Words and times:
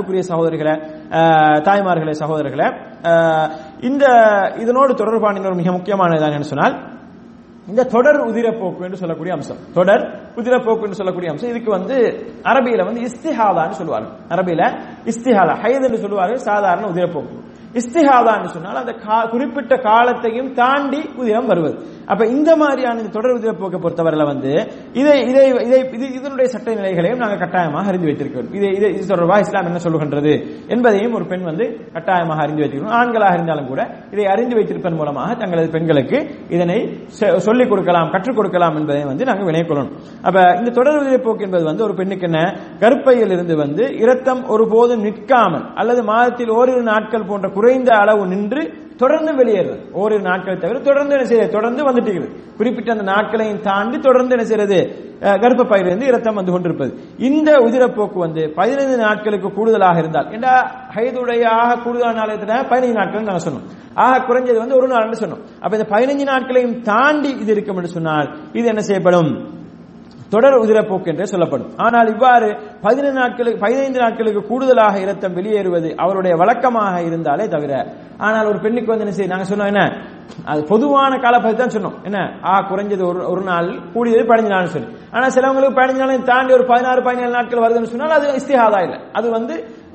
அன்புக்குரிய 0.00 0.24
சகோதரிகளை 0.32 0.74
தாய்மார்களே 1.68 2.14
சகோதரர்களே 2.22 2.68
இந்த 3.88 4.04
இதனோடு 4.62 4.92
தொடர்பான 4.94 5.38
இன்னொரு 5.38 5.60
மிக 5.60 5.72
முக்கியமானது 5.72 6.42
சொன்னால் 6.52 6.76
இந்த 7.70 7.82
தொடர் 7.94 8.18
உதிரப்போக்கு 8.28 8.82
என்று 8.86 9.00
சொல்லக்கூடிய 9.00 9.32
அம்சம். 9.34 9.60
தொடர் 9.74 10.04
உதிரப்போக்கு 10.38 10.84
என்று 10.86 10.98
சொல்லக்கூடிய 11.00 11.30
அம்சம். 11.32 11.50
இதுக்கு 11.50 11.70
வந்து 11.70 11.96
அரபியில 12.50 12.84
வந்து 12.88 13.02
இஸ்திஹாதான்னு 13.08 13.78
சொல்லுவார்கள் 13.80 14.14
அரபியில 14.34 14.62
இஸ்திஹாதா 15.10 15.54
ஹைத் 15.62 15.86
என்று 15.88 16.02
சொல்லுவார்கள் 16.04 16.42
சாதாரண 16.48 16.84
உதிரப்போக்கு. 16.92 17.36
இஸ்திஹாதான்னு 17.78 18.50
சொன்னால் 18.54 18.80
அந்த 18.82 18.94
குறிப்பிட்ட 19.30 19.74
காலத்தையும் 19.88 20.50
தாண்டி 20.60 21.00
உதிரம் 21.20 21.50
வருவது. 21.52 21.76
அப்ப 22.10 22.22
இந்த 22.30 22.50
மாதிரியான 22.56 22.98
இந்த 22.98 23.12
தொடர் 23.12 23.34
உதிரப்போக்கை 23.34 23.78
பொறுத்தவரையில 23.80 24.24
வந்து 24.26 24.52
இதை 24.94 25.14
இதை 25.28 25.42
இதை 25.62 25.78
இது 25.96 26.06
இதனுடைய 26.16 26.46
சட்ட 26.50 26.74
நிலைகளையும் 26.76 27.20
நாங்கள் 27.20 27.42
கட்டாயமாக 27.42 27.90
அறிந்து 27.90 28.08
வைத்திருக்கிறோம் 28.08 28.48
இதை 28.58 28.70
இதை 28.74 28.88
இது 28.94 29.04
தொடர்பாக 29.06 29.44
இஸ்லாம் 29.44 29.68
என்ன 29.68 29.80
சொல்லுகின்றது 29.84 30.32
என்பதையும் 30.70 31.14
ஒரு 31.14 31.26
பெண் 31.26 31.44
வந்து 31.44 31.66
கட்டாயமாக 31.94 32.42
அறிந்து 32.42 32.62
வைத்திருக்கணும். 32.62 32.96
ஆண்களாக 32.98 33.34
இருந்தாலும் 33.34 33.68
கூட 33.68 33.82
இதை 34.12 34.26
அறிந்து 34.28 34.56
வைத்திருப்பதன் 34.56 34.98
மூலமாக 34.98 35.36
தங்களது 35.36 35.70
பெண்களுக்கு 35.70 36.20
இதனை 36.50 36.78
செ- 37.18 37.34
சொல்லிக் 37.40 37.70
கொடுக்கலாம் 37.70 38.10
கற்றுக் 38.10 38.36
கொடுக்கலாம் 38.36 38.76
என்பதை 38.76 39.02
வந்து 39.06 39.24
நாங்கள் 39.24 39.48
வினைக்கொள்ளணும் 39.48 39.94
அப்ப 40.24 40.38
இந்த 40.58 40.72
தொடர் 40.72 41.00
உதவிப்போக்கு 41.00 41.46
என்பது 41.46 41.64
வந்து 41.64 41.84
ஒரு 41.84 41.94
பெண்ணுக்கு 41.94 42.26
என்ன? 42.26 42.40
கருப்பையில் 42.80 43.32
இருந்து 43.32 43.56
வந்து 43.58 43.84
இரத்தம் 44.00 44.18
ஒருபோதும் 44.50 45.02
நிற்காமல் 45.02 45.48
அல்லது 45.74 46.02
மாதத்தில் 46.06 46.54
ஓரிரு 46.54 46.82
நாட்கள் 46.88 47.28
போன்ற 47.28 47.48
குறைந்த 47.52 47.90
அளவு 48.00 48.24
நின்று 48.28 48.62
தொடர்ந்து 49.00 49.32
வெளியேறுறது 49.34 49.82
ஓரிரு 49.94 50.22
நாட்கள் 50.22 50.58
தவிர 50.58 50.78
தொடர்ந்து 50.80 51.14
என்ன 51.14 51.26
செய்யறது 51.26 51.52
தொடர்ந்து 51.52 51.82
வந்துட்டு 51.84 52.10
இருக்குது 52.10 52.28
குறிப்பிட்ட 52.58 52.90
அந்த 52.92 53.06
நாட்களையும் 53.10 53.62
தாண்டி 53.62 53.98
தொடர்ந்து 54.00 54.34
என்ன 54.36 54.44
செய்யறது 54.44 54.80
அஹ், 55.22 55.38
இரத்தம் 56.06 56.34
வந்து 56.34 56.52
கொண்டிருப்பது. 56.52 56.90
இந்த 57.20 57.50
உதிரப்போக்கு 57.58 58.18
வந்து 58.18 58.42
பதினைந்து 58.54 58.96
நாட்களுக்கு 58.98 59.48
கூடுதலாக 59.50 59.98
இருந்தால் 59.98 60.28
ஏண்டா 60.32 60.54
ஹைதுடைய 60.94 61.44
ஆக 61.56 61.78
கூடுதலான 61.82 62.18
நாளத்தில் 62.20 62.68
பதினைந்து 62.68 62.98
நாட்கள் 62.98 63.22
நாங்கள் 63.22 63.46
சொன்னோம். 63.46 63.66
ஆக 63.98 64.24
குறைஞ்சது 64.24 64.58
வந்து 64.58 64.76
ஒரு 64.76 64.88
நாள்னு 64.88 65.22
சொன்னோம். 65.22 65.42
அப்ப 65.60 65.72
இந்த 65.76 65.88
பதினைஞ்சு 65.90 66.24
நாட்களையும் 66.24 66.76
தாண்டி 66.82 67.30
இது 67.42 67.52
இருக்கும் 67.52 67.76
என்று 67.76 67.90
சொன்னால் 67.90 68.28
இது 68.52 68.66
என்ன 68.68 68.80
செய்யப்படும்? 68.80 69.30
தொடர் 70.32 70.56
உதிரப்போக்கு 70.62 71.10
என்றே 71.12 71.26
சொல்லப்படும். 71.32 71.70
ஆனால் 71.84 72.08
இவ்வாறு 72.14 72.48
பதினைந்து 72.84 73.20
நாட்களுக்கு 73.22 73.62
பதினைந்து 73.64 73.98
நாட்களுக்கு 74.02 74.40
கூடுதலாக 74.50 74.94
இரத்தம் 75.04 75.34
வெளியேறுவது 75.38 75.88
அவருடைய 76.04 76.34
வழக்கமாக 76.42 77.02
இருந்தாலே 77.08 77.46
தவிர 77.54 77.72
ஆனால் 78.26 78.48
ஒரு 78.50 78.58
பெண்ணுக்கு 78.64 78.92
வந்து 78.92 79.04
என்ன 79.06 79.14
செய்ய 79.16 79.32
நாங்க 79.32 79.46
சொன்னோம் 79.50 79.70
என்ன? 79.72 79.82
அது 80.50 80.60
பொதுவான 80.72 81.12
காலப்பதி 81.24 81.56
தான் 81.60 81.74
சொன்னோம். 81.76 81.96
என்ன? 82.08 82.18
ஆ 82.50 82.54
குறைஞ்சது 82.70 83.04
ஒரு 83.10 83.20
ஒரு 83.32 83.42
நாள் 83.50 83.68
கூடியது 83.94 84.24
பதினஞ்சு 84.30 84.54
நாள் 84.56 84.72
சொல்லி. 84.74 84.88
ஆனா 85.14 85.26
சிலவங்களுக்கு 85.36 85.78
பதினஞ்சு 85.80 86.02
நாளையும் 86.04 86.28
தாண்டி 86.32 86.52
ஒரு 86.58 86.66
பதினாறு 86.72 87.02
பதினேழு 87.08 87.32
நாட்கள் 87.38 87.64
வருதுன்னு 87.64 87.92
சொன்னால் 87.92 88.16
அது 88.18 88.26
இஸ்திஹாதா 88.40 88.80
இல்லை. 88.86 88.98
அது 89.18 89.26
வந்து 89.38 89.54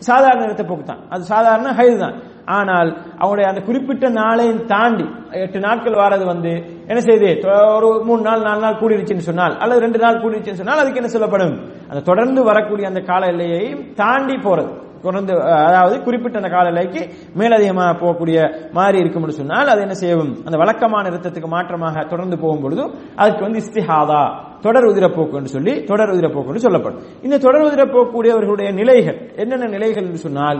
சாதாரண 0.09 0.41
இரத்தப்போக்கு 0.49 0.85
தான். 0.91 1.03
அது 1.09 1.23
சாதாரண 1.33 1.69
ஹைது 1.79 1.97
தான். 2.05 2.15
ஆனால் 2.45 2.97
அவனுடைய 3.17 3.49
அந்த 3.49 3.61
குறிப்பிட்ட 3.61 4.09
நாளையும் 4.09 4.65
தாண்டி 4.65 5.05
எட்டு 5.31 5.59
நாட்கள் 5.59 5.93
வாரது 5.93 6.25
வந்து 6.25 6.49
என்ன 6.87 6.99
செய்யுது 6.99 7.47
ஒரு 7.75 8.03
மூணு 8.03 8.21
நாள் 8.21 8.41
நாலு 8.41 8.61
நாள் 8.61 8.73
கூடிருச்சுன்னு 8.73 9.27
சொன்னால் 9.29 9.57
அல்லது 9.57 9.79
ரெண்டு 9.79 9.99
நாள் 9.99 10.15
கூடிருச்சுன்னு 10.15 10.53
சொன்னால் 10.53 10.79
அதுக்கு 10.79 10.99
என்ன 10.99 11.07
சொல்லப்படும்? 11.07 11.59
அந்த 11.89 12.01
தொடர்ந்து 12.01 12.43
வரக்கூடிய 12.43 12.87
அந்த 12.87 12.99
கால 12.99 13.25
எல்லையையும் 13.25 13.93
தாண்டி 13.93 14.33
போறது. 14.33 14.84
தொடர்ந்து 15.05 15.33
அதாவது 15.41 15.95
குறிப்பிட்ட 16.03 16.37
அந்த 16.39 16.49
கால 16.49 16.67
எல்லைக்கு 16.67 17.01
மேலதிகமாக 17.33 17.93
போகக்கூடிய 17.99 18.37
மாதிரி 18.71 18.97
இருக்கும்னு 18.99 19.31
சொன்னால் 19.31 19.67
அது 19.67 19.81
என்ன 19.81 19.93
செய்யும்? 19.93 20.33
அந்த 20.45 20.57
வழக்கமான 20.57 21.09
இரத்தத்துக்கு 21.09 21.47
மாற்றமாக 21.47 22.05
தொடர்ந்து 22.07 22.37
போகும் 22.39 22.61
பொழுது 22.61 22.83
அதுக்கு 23.15 23.41
வந்து 23.41 23.59
இஸ்திஹாதா 23.59 24.23
தொடர் 24.61 24.83
உதிரப்போக்குன்னு 24.83 25.53
சொல்லி 25.55 25.83
தொடர் 25.83 26.09
உதிரப்போக்குன்னு 26.09 26.63
சொல்லப்படும். 26.65 26.99
இந்த 27.21 27.37
தொடர் 27.37 27.65
உதிரப்போக்கூடியவர்களுடைய 27.65 28.73
நிலைகள் 28.73 29.19
என்னென்ன 29.35 29.65
நிலைகள் 29.65 30.03
என்று 30.03 30.17
சொன்னால் 30.17 30.59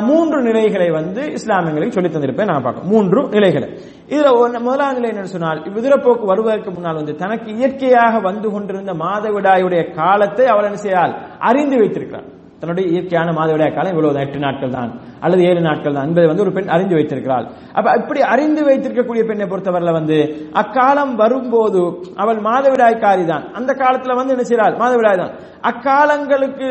மூன்று 0.00 0.42
நிலைகளை 0.42 0.90
வந்து 0.90 1.22
இஸ்லாமியங்களுக்கு 1.22 1.96
சொல்லி 1.96 2.10
தந்திருப்பேன். 2.10 2.50
நான் 2.50 2.62
பார்க்க 2.62 2.88
மூன்று 2.88 3.28
நிலைகளை. 3.28 3.68
இதுல 4.08 4.28
ஒண்ணு- 4.42 4.60
முதலாவது 4.60 5.00
நிலை 5.00 5.10
என்ன 5.10 5.24
சொன்னால் 5.24 5.62
இவ்வுதிரப்போக்கு 5.62 6.24
வருவதற்கு 6.24 6.70
முன்னால் 6.70 6.94
வந்து 6.94 7.14
தனக்கு 7.14 7.50
இயற்கையாக 7.52 8.20
வந்து 8.20 8.50
கொண்டிருந்த 8.50 8.92
மாதவிடாயுடைய 8.92 9.94
காலத்தை 9.94 10.46
அவள் 10.46 10.64
என்ன 10.64 10.76
செய்யால் 10.76 11.14
அறிந்து 11.38 11.78
வைத்திருக்கிறார் 11.78 12.34
தன்னுடைய 12.60 12.84
இயற்கையான 12.92 13.32
மாதவிடாய் 13.38 13.74
காலம் 13.76 13.92
இவ்வளவு 13.94 14.20
எட்டு 14.24 14.38
நாட்கள் 14.44 14.74
தான் 14.76 14.90
அல்லது 15.24 15.42
ஏழு 15.48 15.60
நாட்கள் 15.66 15.96
தான் 15.96 16.06
என்பதை 16.08 16.26
வந்து 16.30 16.44
ஒரு 16.44 16.52
பெண் 16.56 16.70
அறிந்து 16.74 16.94
வைத்திருக்கிறாள். 16.98 17.46
அப்ப 17.78 17.94
இப்படி 18.00 18.20
அறிந்து 18.34 18.62
வைத்திருக்கக்கூடிய 18.68 19.22
பெண்ணை 19.30 19.46
பொறுத்தவரையில் 19.50 19.96
வந்து 19.98 20.18
அக்காலம் 20.62 21.12
வரும்போது 21.22 21.82
அவள் 22.22 22.40
மாதவிடாய்க்காரி 22.48 23.24
தான். 23.32 23.44
அந்த 23.58 23.72
காலத்துல 23.82 24.16
வந்து 24.20 24.34
என்ன 24.36 24.46
செய்யறாள் 24.50 24.78
மாதவிடாய் 24.82 25.20
தான். 25.22 25.34
அக்காலங்களுக்கு 25.70 26.66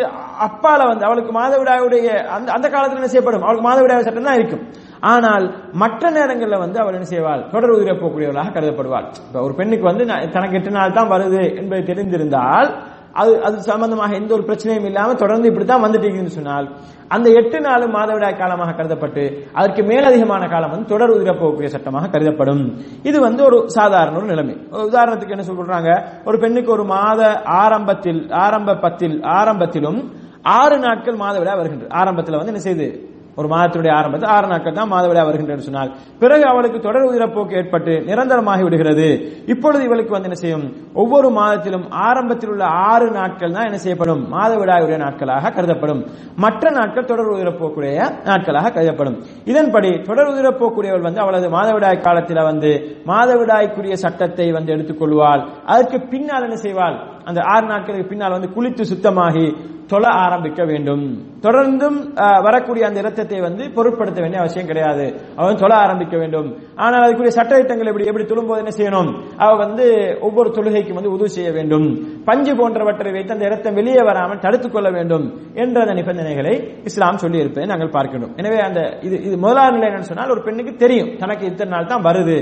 அப்பால 0.48 0.80
வந்து 0.92 1.08
அவளுக்கு 1.10 1.32
மாதவிடாயுடைய 1.40 2.08
அந்த 2.38 2.50
அந்த 2.58 2.68
காலத்துல 2.76 3.02
என்ன 3.02 3.12
செய்யப்படும்? 3.14 3.46
அவளுக்கு 3.46 3.68
மாதவிடாய் 3.70 4.08
சட்டம் 4.10 4.30
தான் 4.30 4.40
இருக்கும். 4.42 4.66
ஆனால் 5.14 5.46
மற்ற 5.84 6.10
நேரங்களில் 6.18 6.64
வந்து 6.66 6.78
அவள் 6.82 6.98
என்ன 6.98 7.08
செய்வாள்? 7.14 7.42
தொடர் 7.54 7.76
உதிரை 7.76 7.96
போகக்கூடியவளாக 8.02 8.54
கருதப்படுவாள். 8.58 9.08
இப்ப 9.28 9.42
ஒரு 9.48 9.54
பெண்ணுக்கு 9.62 9.86
வந்து 9.92 10.04
நான் 10.12 10.36
தனக்கு 10.38 10.58
எட்டு 10.60 10.72
நாள் 10.80 10.98
தான் 11.00 11.12
வருது 11.14 11.44
என்பது 11.62 11.90
தெரிந்திருந்தால் 11.92 12.70
அது 13.22 13.32
அது 13.48 13.58
சம்பந்தமாக 13.70 14.16
எந்த 14.20 14.32
ஒரு 14.38 14.44
பிரச்சனையும் 14.48 14.88
இல்லாம 14.90 15.14
தொடர்ந்து 15.14 15.50
இப்படித்தான் 15.50 15.84
வந்துட்டு 15.86 16.08
இருக்குன்னு 16.08 16.38
சொன்னால் 16.38 16.68
அந்த 17.16 17.28
எட்டு 17.40 17.58
நாலு 17.66 17.86
மாதவிடாய் 17.96 18.38
காலமாக 18.42 18.76
கருதப்பட்டு 18.78 19.24
அதற்கு 19.54 19.82
மேலதிகமான 19.92 20.44
காலம் 20.54 20.72
வந்து 20.74 20.92
தொடர் 20.94 21.14
உதிரப்போகக்கூடிய 21.16 21.70
சட்டமாக 21.76 22.10
கருதப்படும். 22.14 22.64
இது 23.10 23.18
வந்து 23.20 23.42
ஒரு 23.44 23.58
சாதாரண 23.78 24.18
ஒரு 24.22 24.28
நிலைமை. 24.34 24.56
ஒரு 24.76 24.84
உதாரணத்துக்கு 24.92 25.36
என்ன 25.38 25.46
சொல்றாங்க? 25.50 25.92
ஒரு 26.26 26.38
பெண்ணுக்கு 26.44 26.72
ஒரு 26.72 26.86
மாத 26.96 27.22
ஆரம்பத்தில் 27.64 28.22
ஆரம்ப 28.46 28.78
பத்தில் 28.86 29.18
ஆரம்பத்திலும் 29.40 30.00
ஆறு 30.60 30.78
நாட்கள் 30.80 31.22
மாதவிடாய் 31.24 31.60
வருகின்றது. 31.62 31.92
ஆரம்பத்தில் 32.02 32.40
வந்து 32.40 32.54
என்ன 32.54 32.64
செய்யுது 32.66 32.90
ஒரு 33.40 33.48
மாதத்துடைய 33.54 33.94
ஆரம்பத்தில் 34.00 34.34
ஆறு 34.36 34.48
நாட்கள் 34.54 34.78
தான் 34.80 34.92
மாதவிடாய் 34.94 35.28
வருகின்ற 35.30 35.58
சொன்னால் 35.68 35.92
பிறகு 36.22 36.46
அவளுக்கு 36.52 36.80
தொடர் 36.88 37.08
உயிரப்போக்கு 37.12 37.58
ஏற்பட்டு 37.62 37.94
நிரந்தரமாகி 38.10 38.64
விடுகிறது. 38.68 39.08
இப்பொழுது 39.54 39.84
இவளுக்கு 39.88 40.16
வந்து 40.16 40.30
என்ன 40.30 40.40
செய்யும்? 40.44 40.66
ஒவ்வொரு 41.02 41.30
மாதத்திலும் 41.40 41.86
ஆரம்பத்தில் 42.08 42.52
உள்ள 42.54 42.66
ஆறு 42.92 43.08
நாட்கள் 43.20 43.56
தான் 43.58 43.68
என்ன 43.70 43.80
செய்யப்படும்? 43.86 44.22
மாதவிடாயுடைய 44.36 45.00
நாட்களாக 45.06 45.54
கருதப்படும். 45.58 46.02
மற்ற 46.46 46.72
நாட்கள் 46.78 47.10
தொடர் 47.12 47.34
உயிரப்போக்குடைய 47.36 47.98
நாட்களாக 48.30 48.74
கருதப்படும். 48.78 49.18
இதன்படி 49.52 49.92
தொடர் 50.10 50.32
உயிரப்போக்குடையவள் 50.36 51.08
வந்து 51.08 51.24
அவளது 51.26 51.50
மாதவிடாய் 51.58 52.06
காலத்தில் 52.08 52.48
வந்து 52.52 52.72
மாதவிடாய்க்குரிய 53.12 53.98
சட்டத்தை 54.06 54.48
வந்து 54.58 54.74
எடுத்துக்கொள்வாள் 54.76 55.44
அதற்கு 55.74 56.00
பின்னால் 56.14 56.48
என்ன 56.48 56.60
செய்வாள்? 56.66 56.98
அந்த 57.30 57.40
ஆறு 57.54 57.66
நாட்களுக்கு 57.72 58.12
பின்னால் 58.12 58.38
வந்து 58.38 58.54
குளித்து 58.58 58.84
சுத்தமாகி 58.92 59.48
தொழ 59.92 60.04
ஆரம்பிக்க 60.26 60.62
வேண்டும். 60.70 61.04
தொடர்ந்தும் 61.44 61.98
வரக்கூடிய 62.46 62.84
அந்த 62.88 62.98
இரத்தத்தை 63.04 63.40
வந்து 63.46 63.64
பொருட்படுத்த 63.76 64.20
வேண்டிய 64.24 64.40
அவசியம் 64.44 64.70
கிடையாது. 64.70 65.06
அவன் 65.40 65.60
தொழ 65.64 65.72
ஆரம்பிக்க 65.86 66.16
வேண்டும். 66.22 66.48
ஆனால் 66.84 67.04
அதுக்குரிய 67.06 67.34
சட்ட 67.38 67.52
திட்டங்கள் 67.60 67.90
எப்படி 67.92 68.08
எப்படி 68.12 68.26
தொழும்போது 68.32 68.62
என்ன 68.64 68.74
செய்யணும்? 68.80 69.12
அவ 69.44 69.52
வந்து 69.64 69.86
ஒவ்வொரு 70.28 70.52
தொழுகைக்கும் 70.58 71.00
வந்து 71.00 71.14
உதவி 71.16 71.32
செய்ய 71.38 71.52
வேண்டும். 71.58 71.88
பஞ்சு 72.30 72.54
போன்றவற்றை 72.62 73.14
வைத்து 73.18 73.36
அந்த 73.36 73.48
இரத்தம் 73.50 73.78
வெளியே 73.82 74.04
வராமல் 74.10 74.44
தடுத்துக் 74.46 74.76
கொள்ள 74.76 74.92
வேண்டும் 74.98 75.28
என்ற 75.64 75.80
அந்த 75.86 75.96
நிபந்தனைகளை 76.02 76.56
இஸ்லாம் 76.92 77.22
சொல்லி 77.26 77.44
இருப்பதை 77.44 77.68
நாங்கள் 77.74 77.96
பார்க்கணும் 77.98 78.34
எனவே 78.42 78.60
அந்த 78.70 78.82
இது 79.10 79.18
இது 79.28 79.38
முதலாவது 79.46 79.78
நிலை 79.78 79.90
என்னன்னு 79.92 80.12
சொன்னால் 80.12 80.34
ஒரு 80.38 80.44
பெண்ணுக்கு 80.48 80.74
தெரியும். 80.86 81.12
தனக்கு 81.24 81.46
இத்தனை 81.52 81.74
நாள் 81.76 81.92
தான் 81.94 82.08
வருது. 82.10 82.40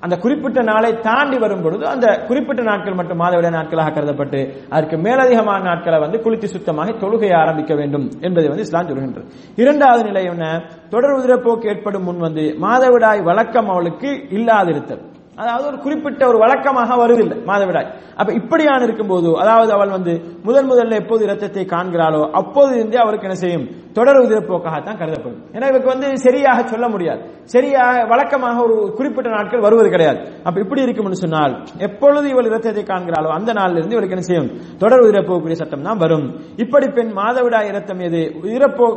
அந்த 0.00 0.14
குறிப்பிட்ட 0.18 0.62
நாளை 0.62 0.90
தாண்டி 1.00 1.38
வரும் 1.38 1.62
பொழுது 1.64 1.84
அந்த 1.86 2.06
குறிப்பிட்ட 2.28 2.62
நாட்கள் 2.62 2.94
மட்டும் 2.94 3.20
மாதவிட 3.22 3.50
நாட்களாக 3.50 3.92
கருதப்பட்டு 3.96 4.40
அதற்கு 4.70 4.96
மேலதிகமான 4.96 5.60
நாட்களை 5.62 5.98
வந்து 5.98 6.18
குளித்து 6.24 6.44
சுத்தமாக 6.44 6.94
தொழுகையை 7.02 7.36
ஆரம்பிக்க 7.42 7.74
வேண்டும் 7.74 8.06
என்பதை 8.20 8.48
வந்து 8.48 8.66
இஸ்லாம் 8.66 8.88
சொல்கின்றது. 8.88 9.26
இரண்டாவது 9.56 10.04
நிலை 10.04 10.24
என்ன? 10.24 10.46
தொடர் 10.90 11.16
உதிரப்போக்கு 11.18 11.68
ஏற்படும் 11.72 12.02
முன் 12.02 12.24
வந்து 12.26 12.46
மாதவிடாய் 12.64 13.22
வழக்கம் 13.22 13.68
அவளுக்கு 13.68 14.10
இல்லாதிருத்தல். 14.38 15.04
அதாவது 15.36 15.66
ஒரு 15.66 15.78
குறிப்பிட்ட 15.78 16.22
ஒரு 16.26 16.38
வழக்கமாக 16.38 16.96
வருவதில்லை 16.96 17.38
மாதவிடாய். 17.50 17.88
அப்ப 18.20 18.32
இப்படியான 18.32 18.84
இருக்கும்போது 18.84 19.30
அதாவது 19.42 19.72
அவள் 19.72 19.88
வந்து 19.88 20.12
முதன் 20.42 20.70
முதல்ல 20.70 21.00
எப்போது 21.02 21.24
இரத்தத்தை 21.24 21.64
காண்கிறாளோ 21.74 22.30
அப்போது 22.30 22.70
இருந்தே 22.78 22.96
அவருக்கு 22.96 23.28
என்ன 23.28 23.38
செய்யும்? 23.42 23.66
தொடர் 23.96 24.20
உதிரப்போக்காகத்தான் 24.22 24.98
கருதப்படும். 25.00 25.40
ஏன்னா 25.54 25.66
இவருக்கு 25.70 25.92
வந்து 25.92 26.08
சரியாக 26.24 26.58
சொல்ல 26.66 26.86
முடியாது. 26.88 27.20
சரியாக 27.46 28.04
வழக்கமாக 28.04 28.56
ஒரு 28.66 28.76
குறிப்பிட்ட 28.96 29.28
நாட்கள் 29.30 29.64
வருவது 29.66 29.88
கிடையாது. 29.88 30.18
அப்ப 30.46 30.56
இப்படி 30.60 30.80
இருக்கும்னு 30.82 31.20
சொன்னால் 31.22 31.52
எப்பொழுது 31.86 32.26
இவள் 32.28 32.48
இரத்தத்தை 32.50 32.84
காண்கிறாளோ 32.84 33.30
அந்த 33.36 33.50
நாளில் 33.52 33.78
இருந்து 33.78 33.96
இவளுக்கு 33.96 34.16
என்ன 34.16 34.26
செய்யும்? 34.28 34.50
தொடர் 34.78 35.04
உதிரப்போக்குரிய 35.04 35.56
சட்டம் 35.56 35.86
தான் 35.88 35.98
வரும். 35.98 36.26
இப்படி 36.56 36.88
பெண் 36.90 37.12
மாதவிடாய் 37.18 37.70
இரத்தம் 37.72 38.00
எது? 38.00 38.22
உதிரப்போ 38.42 38.88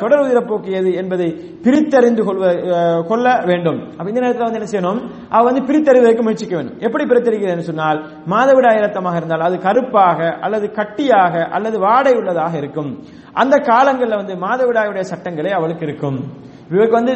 தொடர் 0.00 0.24
உதிரப்போக்கு 0.24 0.70
எது 0.72 0.92
என்பதை 0.96 1.28
பிரித்தறிந்து 1.66 2.22
கொள்வ 2.24 2.44
அஹ், 2.76 3.02
கொள்ள 3.04 3.26
வேண்டும். 3.46 3.78
அப்ப 3.98 4.08
இந்த 4.08 4.20
நேரத்தில் 4.20 4.46
வந்து 4.46 4.60
என்ன 4.60 4.70
செய்யணும்? 4.72 5.00
அவ 5.30 5.42
வந்து 5.44 5.62
பிரித்தறிவதற்கு 5.68 6.22
முயற்சிக்க 6.22 6.54
வேண்டும். 6.56 6.78
எப்படி 6.80 7.04
பிரித்தறிகிறதுன்னு 7.04 7.68
சொன்னால் 7.70 8.00
மாதவிடாய் 8.28 8.80
இரத்தமாக 8.80 9.16
இருந்தால் 9.16 9.46
அது 9.48 9.58
கருப்பாக 9.60 10.18
அல்லது 10.44 10.66
கட்டியாக 10.78 11.24
அல்லது 11.50 11.76
வாடை 11.80 12.14
உள்ளதாக 12.16 12.54
இருக்கும். 12.56 12.90
அந்த 13.34 13.56
காலங்களில் 13.66 14.20
வந்து 14.20 14.34
மாதவிடாயுடைய 14.46 15.04
சட்டங்களே 15.12 15.52
அவளுக்கு 15.60 15.86
இருக்கும். 15.88 16.18
இவருக்கு 16.70 16.96
வந்து 16.98 17.12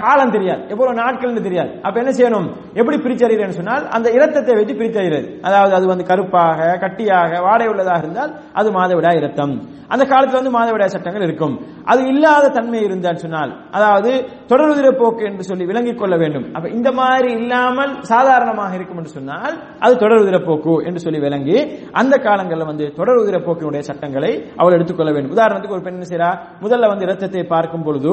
காலம் 0.00 0.32
தெரியாது. 0.34 0.62
எவ்வளவு 0.72 0.98
நாட்கள்னு 1.02 1.44
தெரியாது. 1.46 1.70
அப்ப 1.86 1.96
என்ன 2.02 2.12
செய்யணும்? 2.16 2.48
எப்படி 2.80 2.96
பிரிச்சறிகிறேன்னு 3.04 3.58
சொன்னால் 3.58 3.84
அந்த 3.96 4.08
இரத்தத்தை 4.16 4.54
வைத்து 4.58 4.74
பிரிச்சறிகிறது 4.80 5.28
அதாவது 5.48 5.72
அது 5.78 5.86
வந்து 5.92 6.04
கருப்பாக 6.10 6.66
கட்டியாக 6.82 7.40
வாடை 7.46 7.68
உள்ளதாக 7.72 8.04
இருந்தால் 8.04 8.32
அது 8.60 8.70
மாதவிடாய் 8.78 9.20
இரத்தம். 9.20 9.54
அந்த 9.94 10.04
காலத்துல 10.10 10.40
வந்து 10.40 10.52
மாதவிடாய் 10.56 10.92
சட்டங்கள் 10.94 11.24
இருக்கும். 11.28 11.54
அது 11.92 12.00
இல்லாத 12.10 12.50
தன்மை 12.56 12.82
இருந்தால் 12.88 13.22
சொன்னால் 13.22 13.50
அதாவது 13.76 14.10
தொடர்வுதிர 14.50 14.90
போக்கு 15.00 15.22
என்று 15.30 15.44
சொல்லி 15.48 15.64
விளங்கிக் 15.70 16.00
கொள்ள 16.00 16.14
வேண்டும். 16.22 16.46
அப்ப 16.56 16.66
இந்த 16.76 16.88
மாதிரி 17.00 17.30
இல்லாமல் 17.38 17.92
சாதாரணமாக 18.12 18.76
இருக்கும் 18.78 19.00
என்று 19.00 19.14
சொன்னால் 19.16 19.56
அது 19.84 19.94
தொடர்வுதிர 20.04 20.38
போக்கு 20.48 20.76
என்று 20.90 21.02
சொல்லி 21.06 21.20
விளங்கி 21.26 21.58
அந்த 22.02 22.14
காலங்களில் 22.26 22.70
வந்து 22.70 22.86
தொடர்வுதிர 23.00 23.38
போக்கினுடைய 23.48 23.82
சட்டங்களை 23.90 24.32
அவள் 24.60 24.76
எடுத்துக்கொள்ள 24.78 25.12
வேண்டும். 25.16 25.34
உதாரணத்துக்கு 25.38 25.76
ஒரு 25.78 25.86
பெண் 25.88 25.98
என்ன 25.98 26.08
செய்யறா 26.12 26.30
முதல்ல 26.64 26.90
வந்து 26.92 27.06
இரத்தத்தை 27.08 27.44
பார்க்கும் 27.52 27.84
பொழுது 27.86 28.12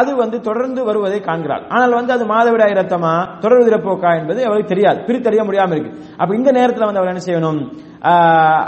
அது 0.00 0.10
வந்து 0.20 0.36
தொடர்ந்து 0.46 0.80
வருவதை 0.84 1.18
காண்கிறாள். 1.20 1.64
ஆனால் 1.74 1.96
வந்து 1.98 2.12
அது 2.12 2.24
மாதவிடாய் 2.32 2.74
இரத்தமா? 2.76 3.12
தொடர்வுதிர 3.42 3.76
போக்கா 3.86 4.10
என்பது 4.20 4.40
அவளுக்கு 4.46 4.72
தெரியாது. 4.72 4.98
பிரித்தறிய 5.08 5.42
முடியாம 5.48 5.74
இருக்கு. 5.76 5.92
அப்ப 6.20 6.34
இந்த 6.34 6.50
நேரத்தில் 6.58 6.88
வந்து 6.88 7.00
அவள் 7.00 7.12
என்ன 7.12 7.24
செய்யணும்? 7.28 7.60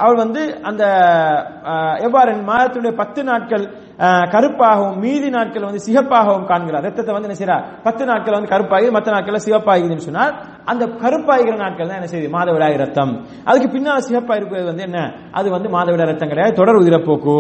அவள் 0.05 0.23
வந்து 0.25 0.43
அந்த 0.62 0.85
எவ்வாறு 2.06 2.32
மாதத்தினுடைய 2.50 2.94
பத்து 3.03 3.20
நாட்கள் 3.25 3.65
கருப்பாகவும் 4.35 4.99
மீதி 5.05 5.29
நாட்கள் 5.37 5.67
வந்து 5.69 5.81
சிகப்பாகவும் 5.87 6.47
காண்கிறார். 6.50 6.85
ரத்தத்தை 6.89 7.12
வந்து 7.15 7.29
என்ன 7.29 7.39
செய்யறார் 7.41 7.65
பத்து 7.87 8.03
நாட்கள் 8.11 8.37
வந்து 8.37 8.50
கருப்பாகி 8.53 8.91
மற்ற 8.97 9.09
நாட்கள்ல 9.15 9.41
சிகப்பாகிதுன்னு 9.47 10.06
சொன்னால் 10.09 10.33
அந்த 10.71 10.85
கருப்பாகிற 11.03 11.55
நாட்கள் 11.62 11.89
தான் 11.91 11.99
என்ன 11.99 12.09
செய்யுது? 12.12 12.29
மாதவிடாய் 12.37 12.77
ரத்தம். 12.83 13.12
அதுக்கு 13.49 13.69
பின்னால் 13.75 14.05
சிகப்பா 14.09 14.35
இருக்கிறது 14.39 14.67
வந்து 14.71 14.85
என்ன? 14.89 14.99
அது 15.39 15.49
வந்து 15.56 15.69
மாதவிடாய் 15.75 16.11
ரத்தம் 16.11 16.31
கிடையாது 16.33 16.53
தொடர் 16.61 16.79
உதிரப்போக்கு. 16.83 17.37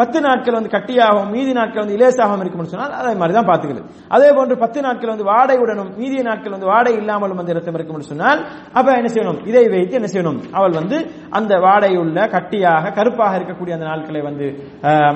பத்து 0.00 0.18
நாட்கள் 0.26 0.56
வந்து 0.58 0.72
கட்டியாகவும் 0.76 1.30
மீதி 1.34 1.52
நாட்கள் 1.58 1.82
வந்து 1.82 1.96
இலேசாகவும் 1.98 2.42
இருக்கும்னு 2.44 2.72
சொன்னால் 2.72 2.94
அதே 3.00 3.12
மாதிரி 3.22 3.36
தான் 3.38 3.48
பாத்துக்கிறது 3.50 3.84
அதே 4.16 4.30
போன்று 4.38 4.56
பத்து 4.64 4.78
நாட்கள் 4.86 5.12
வந்து 5.14 5.28
வாடையுடனும் 5.32 5.90
மீதிய 6.00 6.22
நாட்கள் 6.30 6.54
வந்து 6.56 6.70
வாடை 6.72 6.94
இல்லாமலும் 7.00 7.40
வந்து 7.42 7.56
ரத்தம் 7.58 7.78
இருக்கும்னு 7.78 8.10
சொன்னால் 8.12 8.40
அப்ப 8.78 8.96
என்ன 9.00 9.10
செய்யணும்? 9.14 9.40
இதை 9.50 9.64
வைத்து 9.76 9.98
என்ன 10.00 10.10
செய்யணும்? 10.14 10.40
அவள் 10.58 10.78
வந்து 10.80 10.98
அந்த 11.40 11.52
வாடையுள்ள 11.66 12.18
கட்டியாக 12.36 12.94
கருப்பாக 12.98 13.38
இருக்கக்கூடிய 13.40 13.76
அந்த 13.78 13.88
நாட்களை 13.92 14.22
வந்து 14.28 14.48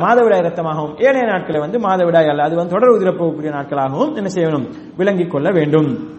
மாதவிடாய் 0.05 0.47
ரத்தமாகவும் 0.49 0.83
ரத்தமாகவும் 0.85 1.07
ஏனைய 1.07 1.27
நாட்களை 1.27 1.61
வந்து 1.61 1.79
மாதவிடாய் 1.79 2.29
அல்ல 2.29 2.43
அது 2.43 2.57
வந்து 2.57 2.73
தொடர் 2.73 2.95
உதிரப்போகக்கூடிய 2.97 3.53
நாட்களாகவும் 3.59 4.15
என்ன 4.15 4.31
செய்யணும்? 4.35 4.67
விளங்கிக் 4.97 5.31
கொள்ள 5.31 5.51
வேண்டும். 5.51 6.13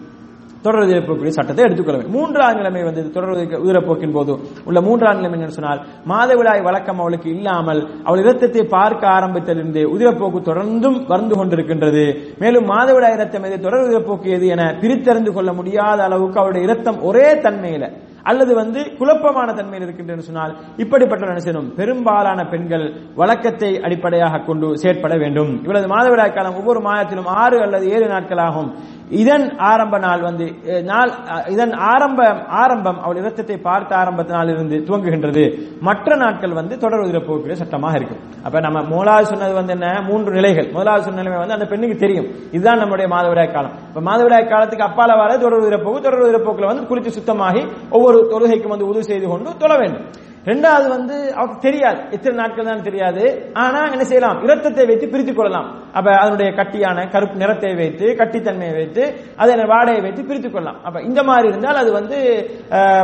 தொடர் 0.61 0.85
உதிரப்போக்குரிய 0.85 1.27
சட்டத்தை 1.27 1.63
எடுத்துக்கொள்ள 1.65 2.01
வேண்டும். 2.01 2.21
மூன்றாம் 2.21 2.55
நிலைமை 2.55 2.83
வந்து 2.83 3.11
தொடர் 3.11 3.63
உதிரப்போக்கின் 3.65 4.13
போது 4.13 4.37
உள்ள 4.65 4.81
மூன்றாம் 4.81 5.15
நிலைமை 5.15 5.39
என்னன்னு 5.39 5.57
சொன்னால் 5.57 5.81
மாதவிடாய் 6.09 6.63
வழக்கம் 6.63 6.99
அவளுக்கு 6.99 7.29
இல்லாமல் 7.29 7.89
அவள் 8.03 8.19
இரத்தத்தை 8.19 8.63
பார்க்க 8.63 9.07
ஆரம்பித்ததிலிருந்து 9.07 9.83
உதிரப்போக்கு 9.95 10.41
தொடர்ந்தும் 10.49 11.05
வந்து 11.07 11.35
கொண்டிருக்கின்றது. 11.35 12.05
மேலும் 12.39 12.69
மாதவிடாய் 12.69 13.13
இரத்தம் 13.13 13.43
எது? 13.43 13.59
தொடர் 13.59 13.85
உதிரப்போக்கு 13.87 14.29
எது 14.37 14.47
என 14.47 14.77
பிரித்தறிந்து 14.81 15.33
கொள்ள 15.33 15.53
முடியாத 15.53 16.03
அளவுக்கு 16.03 16.39
அவளுடைய 16.39 16.67
இரத்தம் 16.67 17.01
ஒரே 17.01 17.33
தன்மையில 17.33 17.91
அல்லது 18.29 18.51
வந்து 18.61 18.81
குழப்பமான 18.99 19.47
தன்மையில் 19.57 19.85
இருக்கின்றன 19.87 20.25
சொன்னால் 20.27 20.53
இப்படிப்பட்ட 20.83 21.27
என்ன 21.27 21.43
செய்யணும் 21.45 21.69
பெரும்பாலான 21.79 22.39
பெண்கள் 22.53 22.85
வழக்கத்தை 23.19 23.71
அடிப்படையாக 23.85 24.43
கொண்டு 24.49 24.67
செயற்பட 24.83 25.15
வேண்டும். 25.23 25.51
இவளது 25.65 25.89
மாதவிடாய் 25.93 26.35
காலம் 26.37 26.57
ஒவ்வொரு 26.59 26.81
மாதத்திலும் 26.87 27.31
ஆறு 27.41 27.59
அல்லது 27.65 27.85
ஏழு 27.95 28.07
நாட்களாகும். 28.13 28.69
இதன் 29.09 29.57
ஆரம்ப 29.57 29.97
நாள் 29.97 30.21
வந்து 30.21 30.45
நாள் 30.83 31.11
இதன் 31.47 31.73
ஆரம்ப 31.73 32.29
ஆரம்பம் 32.47 33.01
அவள் 33.01 33.15
இரத்தத்தை 33.15 33.57
பார்த்த 33.57 33.95
ஆரம்பத்தினால் 33.95 34.49
இருந்து 34.49 34.77
துவங்குகின்றது. 34.87 35.59
மற்ற 35.79 36.15
நாட்கள் 36.15 36.53
வந்து 36.53 36.77
தொடர் 36.77 36.99
உதிரப்போக்குரிய 36.99 37.51
சட்டமாக 37.51 37.95
இருக்கும். 37.95 38.19
அப்ப 38.43 38.59
நம்ம 38.59 38.81
முதலாவது 38.81 39.25
சொன்னது 39.25 39.53
வந்து 39.53 39.73
என்ன? 39.73 40.01
மூன்று 40.01 40.31
நிலைகள். 40.31 40.71
முதலாவது 40.71 41.03
சொன்ன 41.03 41.21
நிலைமை 41.21 41.39
வந்து 41.39 41.53
அந்த 41.53 41.65
பெண்ணுக்கு 41.65 41.97
தெரியும். 41.97 42.25
இதுதான் 42.51 42.77
நம்முடைய 42.77 43.15
மாதவிடாய் 43.15 43.53
காலம். 43.53 43.71
இப்ப 43.87 44.01
மாதவிடாய் 44.01 44.49
காலத்துக்கு 44.49 44.85
அப்பால 44.85 45.17
வர 45.17 45.37
தொடர் 45.37 45.63
உதிரப்போக்கு 45.63 46.01
தொடர் 46.01 46.43
போக்கில் 46.43 46.65
வந்து 46.65 46.95
குளித்து 46.95 47.07
சுத்தமாகி 47.07 47.67
ஒவ்வொரு 47.89 48.27
தொழுகைக்கும் 48.31 48.67
வந்து 48.67 48.87
உதவி 48.87 49.03
செய்து 49.03 49.27
கொண்டு 49.27 49.57
தொழ 49.57 49.77
வேண்டும். 49.77 50.05
ரெண்டாவது 50.49 50.87
வந்து 50.93 51.15
அவருக்கு 51.37 51.59
தெரியாது. 51.67 51.99
எத்தனை 52.15 52.35
நாட்கள் 52.39 52.67
தான் 52.69 52.83
தெரியாது. 52.87 53.23
ஆனா 53.63 53.79
என்ன 53.93 54.03
செய்யலாம்? 54.09 54.39
இரத்தத்தை 54.45 54.83
வைத்து 54.89 55.07
பிரித்து 55.13 55.33
கொள்ளலாம். 55.33 55.67
அப்ப 55.97 56.07
அதனுடைய 56.21 56.49
கட்டியான 56.59 57.07
கருப்பு 57.13 57.41
நிறத்தை 57.43 57.71
வைத்து 57.81 58.05
கட்டித்தன்மையை 58.19 58.75
வைத்து 58.79 59.03
அதன் 59.43 59.63
வாடையை 59.73 60.01
வைத்து 60.05 60.23
பிரித்து 60.29 60.51
கொள்ளலாம். 60.51 60.79
அப்ப 60.87 61.01
இந்த 61.09 61.23
மாதிரி 61.29 61.49
இருந்தால் 61.51 61.81
அது 61.83 61.91
வந்து 61.99 62.17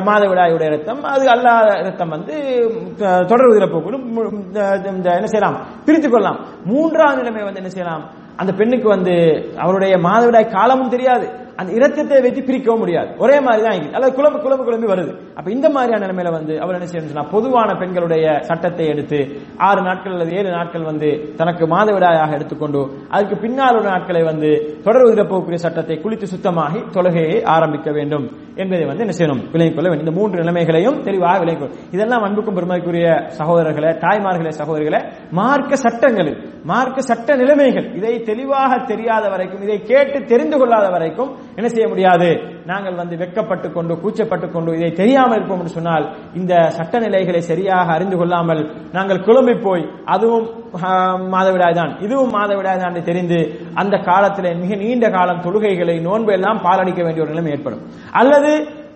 மாதவிடாயுடைய 0.09 0.69
ரத்தம் 0.75 1.03
அது 1.13 1.27
அல்லாத 1.35 1.69
ரத்தம் 1.89 2.15
வந்து 2.15 2.35
தொடர்பு 3.31 3.59
தொடர் 3.59 4.07
இந்த 4.95 5.09
என்ன 5.19 5.29
செய்யலாம்? 5.33 5.59
பிரித்து 5.85 6.09
கொள்ளலாம். 6.09 6.41
மூன்றாவது 6.71 7.21
நிலைமை 7.21 7.45
வந்து 7.47 7.61
என்ன 7.63 7.73
செய்யலாம்? 7.75 8.03
அந்த 8.41 8.51
பெண்ணுக்கு 8.59 8.87
வந்து 8.95 9.15
அவருடைய 9.63 9.94
மாதவிடாய் 10.09 10.53
காலமும் 10.57 10.94
தெரியாது. 10.94 11.25
அந்த 11.61 11.71
இரத்தத்தை 11.77 12.19
வைத்து 12.25 12.41
பிரிக்கவும் 12.49 12.81
முடியாது. 12.83 13.09
ஒரே 13.23 13.37
மாதிரி 13.47 13.61
தான் 13.65 13.75
அதாவது 13.75 13.95
அல்லது 13.97 14.15
குழம்பு 14.17 14.39
குழம்பு 14.45 14.65
குழம்பி 14.67 14.87
வருது. 14.91 15.11
அப்ப 15.37 15.47
இந்த 15.55 15.67
மாதிரியான 15.75 16.03
நிலைமையில 16.05 16.31
வந்து 16.37 16.53
அவர் 16.63 16.77
என்ன 16.77 16.87
செய்யணும் 16.91 17.31
பொதுவான 17.33 17.69
பெண்களுடைய 17.81 18.25
சட்டத்தை 18.49 18.85
எடுத்து 18.93 19.19
ஆறு 19.67 19.81
நாட்கள் 19.87 20.15
அல்லது 20.15 20.35
ஏழு 20.39 20.49
நாட்கள் 20.57 20.87
வந்து 20.91 21.09
தனக்கு 21.39 21.63
மாதவிடாயாக 21.73 22.37
எடுத்துக்கொண்டு 22.37 22.81
அதுக்கு 23.15 23.37
பின்னால் 23.43 23.77
ஒரு 23.79 23.87
நாட்களை 23.93 24.23
வந்து 24.31 24.51
தொடர் 24.85 25.07
உதிரப்போக்குரிய 25.09 25.61
சட்டத்தை 25.65 25.97
குளித்து 26.05 26.27
சுத்தமாகி 26.33 26.81
தொழுகையை 26.95 27.37
ஆரம்பிக்க 27.55 27.89
வேண்டும் 27.97 28.25
என்பதை 28.61 28.85
வந்து 28.87 29.03
என்ன 29.03 29.13
செய்யணும்? 29.17 29.41
விளங்கிக் 29.51 29.75
கொள்ள 29.75 29.87
வேண்டும். 29.89 30.05
இந்த 30.05 30.13
மூன்று 30.17 30.41
நிலைமைகளையும் 30.41 30.97
தெளிவாக 31.07 31.37
விளங்கிக் 31.43 31.61
கொள்ளும் 31.61 31.77
இதெல்லாம் 31.95 32.23
அன்புக்கும் 32.27 32.57
பெருமைக்குரிய 32.57 33.07
சகோதரர்களே 33.39 33.91
தாய்மார்களே 34.03 34.51
சகோதரிகளே 34.61 34.99
மார்க்க 35.39 35.83
சட்டங்கள் 35.85 36.31
மார்க்க 36.71 37.07
சட்ட 37.09 37.35
நிலைமைகள் 37.41 37.87
இதை 37.99 38.13
தெளிவாக 38.29 38.71
தெரியாத 38.91 39.25
வரைக்கும் 39.33 39.63
இதை 39.67 39.77
கேட்டு 39.91 40.17
தெரிந்து 40.31 40.57
கொள்ளாத 40.61 40.87
வரைக்கும் 40.95 41.31
என்ன 41.57 41.68
செய்ய 41.74 41.86
முடியாது? 41.92 42.30
நாங்கள் 42.65 42.98
வந்து 43.01 43.15
வெட்கப்பட்டு 43.21 43.68
கொண்டு 43.77 43.94
கூச்சப்பட்டு 44.01 44.48
கொண்டு 44.51 44.75
இதை 44.80 44.89
தெரியாமல் 45.01 45.38
இருப்போம் 45.38 45.62
என்று 45.62 45.77
சொன்னால் 45.77 46.06
இந்த 46.39 46.53
சட்ட 46.77 47.00
நிலைகளை 47.00 47.42
சரியாக 47.51 47.94
அறிந்து 47.95 48.18
கொள்ளாமல் 48.18 48.62
நாங்கள் 48.98 49.24
குழம்பி 49.27 49.56
போய் 49.68 49.83
அதுவும் 50.15 50.48
மாதவிடாய் 51.36 51.77
தான் 51.80 51.92
இதுவும் 52.06 52.36
மாதவிடாய் 52.38 52.83
தான் 52.83 53.00
தெரிந்து 53.09 53.39
அந்த 53.81 53.95
காலத்தில் 54.09 54.50
மிக 54.62 54.75
நீண்ட 54.83 55.07
காலம் 55.09 55.44
தொழுகைகளை 55.45 55.95
நோன்பு 56.07 56.33
எல்லாம் 56.38 56.62
பாலடிக்க 56.68 57.01
வேண்டிய 57.03 57.24
ஒரு 57.25 57.33
நிலைமை 57.33 57.51
ஏற்படும். 57.51 57.83
அல்லது 58.21 58.51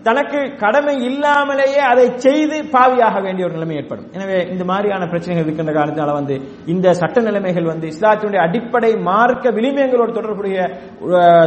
தனக்கு 0.07 0.39
கடமை 0.63 0.93
இல்லாமலேயே 1.09 1.79
அதை 1.91 2.05
செய்து 2.25 2.57
பாவியாக 2.73 3.21
வேண்டிய 3.25 3.45
ஒரு 3.47 3.55
நிலைமை 3.57 3.75
ஏற்படும். 3.81 4.07
எனவே 4.15 4.37
இந்த 4.53 4.63
மாதிரியான 4.71 5.07
பிரச்சனைகள் 5.11 5.45
இருக்கின்ற 5.45 5.73
காரணத்தால 5.77 6.13
வந்து 6.17 6.35
இந்த 6.73 6.87
சட்ட 6.99 7.23
நிலைமைகள் 7.27 7.69
வந்து 7.71 7.87
இஸ்லாத்தினுடைய 7.93 8.41
அடிப்படை 8.47 8.91
மார்க்க 9.09 9.55
விளிமயங்களோடு 9.57 10.11
தொடர்புடைய 10.19 10.57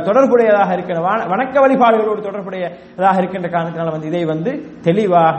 தொடர்புடையதாக 0.09 0.71
இருக்கின்ற 0.77 1.03
வணக்க 1.33 1.57
வழிபாடுகளோடு 1.65 2.27
தொடர்புடையதாக 2.29 3.17
இருக்கின்ற 3.23 3.51
காரணத்தினால 3.57 3.95
வந்து 3.97 4.11
இதை 4.13 4.25
வந்து 4.35 4.53
தெளிவாக 4.89 5.39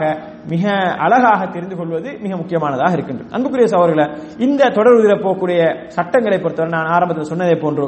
மிக 0.52 0.64
அழகாக 1.06 1.40
தெரிந்து 1.56 1.76
கொள்வது 1.80 2.10
மிக 2.24 2.32
முக்கியமானதாக 2.42 2.96
இருக்கின்றது. 2.98 3.30
அன்புக்குரிய 3.36 3.68
சவர்களை 3.74 4.06
இந்த 4.46 4.70
தொடர்புகளை 4.78 5.18
போகக்கூடிய 5.24 5.60
சட்டங்களை 5.98 6.38
பொறுத்தவரை 6.38 6.72
நான் 6.78 6.94
ஆரம்பத்தில் 6.96 7.30
சொன்னதை 7.32 7.58
போன்று 7.64 7.86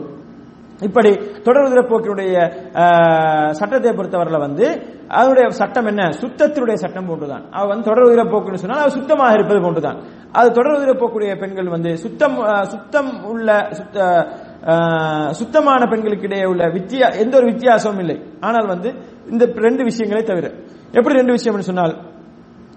இப்படி 0.83 1.11
தொடர் 1.47 1.91
போக்கினுடைய 1.91 2.35
சட்டத்தை 3.51 3.93
பொறுத்தவரையில் 3.93 4.45
வந்து 4.47 4.67
அதனுடைய 5.09 5.49
சட்டம் 5.51 5.87
என்ன? 5.87 6.03
சுத்தத்தினுடைய 6.21 6.75
சட்டம் 6.75 7.09
போன்றுதான். 7.09 7.45
அவ 7.51 7.67
வந்து 7.67 7.85
தொடர் 7.85 8.09
உதிரப்போக்குன்னு 8.09 8.63
சொன்னால் 8.63 8.79
அவர் 8.79 8.91
சுத்தமாக 8.91 9.33
இருப்பது 9.33 9.61
போன்றுதான். 9.61 9.99
அது 10.33 10.51
தொடர் 10.53 11.01
போக்குடைய 11.03 11.33
பெண்கள் 11.39 11.69
வந்து 11.69 11.97
சுத்தம் 11.97 12.37
சுத்தம் 12.65 13.25
உள்ள 13.25 13.69
சுத்த 13.71 13.99
சுத்தமான 15.31 15.87
பெண்களுக்கு 15.87 16.27
இடையே 16.27 16.45
உள்ள 16.45 16.65
வித்தியா 16.67 17.07
எந்த 17.19 17.37
ஒரு 17.37 17.47
வித்தியாசமும் 17.47 17.99
இல்லை. 17.99 18.17
ஆனால் 18.41 18.67
வந்து 18.67 18.89
இந்த 19.31 19.45
ரெண்டு 19.67 19.85
விஷயங்களே 19.85 20.23
தவிர. 20.23 20.47
எப்படி 20.93 21.15
ரெண்டு 21.15 21.33
விஷயம்னு 21.33 21.69
சொன்னால் 21.71 21.95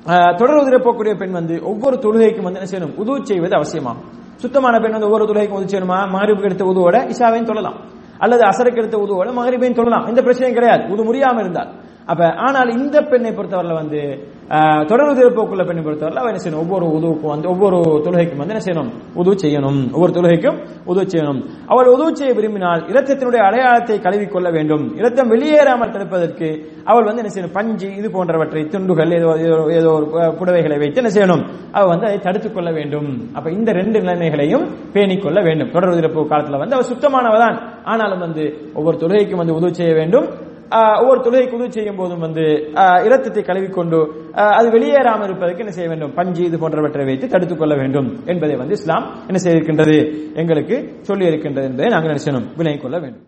ஆஹ், 0.05 0.33
தொடர் 0.35 1.17
பெண் 1.17 1.31
வந்து 1.31 1.55
ஒவ்வொரு 1.63 1.95
தொழுகைக்கும் 1.95 2.47
வந்து 2.47 2.59
என்ன 2.59 2.69
செய்யணும்? 2.71 2.97
உதவு 2.97 3.25
செய்வது 3.25 3.55
அவசியமாகும். 3.55 4.07
சுத்தமான 4.35 4.79
பெண் 4.79 4.91
வந்து 4.91 5.05
ஒவ்வொரு 5.05 5.25
தொழுகைக்கும் 5.25 5.57
உதவி 5.59 5.71
செய்யணுமா? 5.73 5.97
மகரிபுக்கு 6.09 6.43
எடுத்த 6.43 6.65
உதவோட 6.65 6.97
இசாவையும் 7.13 7.49
தொழலாம். 7.49 7.77
அல்லது 8.17 8.43
அசருக்கு 8.45 8.77
எடுத்த 8.77 8.97
உதுவோட 8.97 9.33
மகரிபையும் 9.33 9.77
தொழலாம். 9.77 10.07
எந்த 10.07 10.21
பிரச்சனையும் 10.21 10.53
கிடையாது. 10.53 10.89
உது 10.89 11.03
முடியாமல் 11.03 11.39
இருந்தால். 11.39 11.71
அப்ப 12.05 12.33
ஆனால் 12.33 12.69
இந்த 12.69 13.01
பெண்ணை 13.01 13.31
பொறுத்தவரையில் 13.31 13.81
வந்து 13.81 14.27
தொடர் 14.87 15.07
உதிரப்போக்குள்ள 15.07 15.65
பெண்ணை 15.65 15.83
பொறுத்தவரை 15.83 16.33
என்ன 16.33 16.41
செய்யணும்? 16.43 16.59
ஒவ்வொரு 16.59 16.85
உதவுக்கும் 16.85 17.29
வந்து 17.29 17.49
ஒவ்வொரு 17.49 17.75
தொழுகைக்கும் 17.77 18.37
வந்து 18.37 18.55
என்ன 18.55 18.57
செய்யணும்? 18.57 18.91
உதவு 19.13 19.35
செய்யணும். 19.35 19.91
ஒவ்வொரு 19.91 20.13
தொழுகைக்கும் 20.13 20.67
உதவு 20.85 21.07
செய்யணும். 21.07 21.43
அவள் 21.67 21.87
உதவு 21.87 22.17
செய்ய 22.17 22.33
விரும்பினால் 22.33 22.79
இரத்தத்தினுடைய 22.79 23.35
அடையாளத்தை 23.35 23.99
கழுவி 23.99 24.25
கொள்ள 24.25 24.49
வேண்டும். 24.49 24.95
இரத்தம் 24.95 25.31
வெளியேறாமல் 25.31 25.89
தடுப்பதற்கு 25.89 26.65
அவள் 26.83 27.03
வந்து 27.03 27.23
என்ன 27.23 27.33
செய்யணும்? 27.33 27.53
பஞ்சு 27.53 27.95
இது 27.95 28.11
போன்றவற்றை 28.11 28.65
துண்டுகள் 28.65 29.11
ஏதோ 29.11 29.27
ஏதோ- 29.27 29.93
ஒரு 29.93 30.05
புடவைகளை 30.11 30.79
வைத்து 30.79 31.03
என்ன 31.03 31.09
செய்யணும்? 31.09 31.47
அவள் 31.71 31.89
வந்து 31.89 32.05
அதை 32.05 32.19
தடுத்துக் 32.19 32.53
கொள்ள 32.53 32.71
வேண்டும். 32.71 33.29
அப்ப 33.33 33.51
இந்த 33.51 33.71
ரெண்டு 33.71 33.99
நிலைமைகளையும் 33.99 34.69
பேணிக் 34.93 35.21
கொள்ள 35.21 35.41
வேண்டும். 35.41 35.71
தொடர் 35.71 35.89
காலத்தில் 35.89 36.53
காலத்துல 36.55 36.57
வந்து 36.57 36.75
அவள் 36.75 36.87
சுத்தமானவதான் 36.87 37.61
ஆனாலும் 37.83 38.19
வந்து 38.19 38.71
ஒவ்வொரு 38.73 38.97
தொழுகைக்கும் 38.97 39.37
வந்து 39.37 39.53
உதவு 39.53 39.75
செய்ய 39.75 39.93
வேண்டும். 39.93 40.53
ஒவ்வொரு 41.01 41.19
தொழுகை 41.25 41.49
குழு 41.49 41.71
செய்யும் 41.71 41.99
போதும் 42.01 42.23
வந்து 42.25 42.45
இரத்தத்தை 43.07 43.43
கழுவிக்கொண்டு 43.43 43.99
அது 44.57 44.67
வெளியேறாமல் 44.75 45.27
இருப்பதற்கு 45.29 45.63
என்ன 45.65 45.75
செய்ய 45.77 45.89
வேண்டும்? 45.89 46.13
பஞ்சு 46.19 46.43
இது 46.49 46.59
போன்றவற்றை 46.63 47.05
வைத்து 47.05 47.27
தடுத்துக் 47.27 47.61
கொள்ள 47.63 47.75
வேண்டும் 47.81 48.09
என்பதை 48.25 48.57
வந்து 48.63 48.77
இஸ்லாம் 48.79 49.07
என்ன 49.29 49.41
செய்திருக்கின்றது? 49.45 49.97
எங்களுக்கு 50.41 50.77
சொல்லி 51.01 51.25
இருக்கின்றது 51.31 51.69
என்பதை 51.71 51.91
நாங்கள் 51.95 52.13
நினைச்சனும் 52.13 52.49
விளங்கிக் 52.57 52.85
கொள்ள 52.85 52.99
வேண்டும். 52.99 53.25